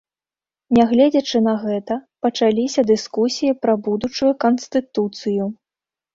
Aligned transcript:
Нягледзячы 0.77 1.41
на 1.47 1.53
гэта, 1.65 1.97
пачаліся 2.27 2.85
дыскусіі 2.93 3.53
пра 3.67 3.77
будучую 3.91 4.33
канстытуцыю. 4.47 5.45